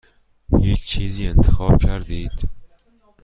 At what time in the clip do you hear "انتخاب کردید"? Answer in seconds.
1.27-2.49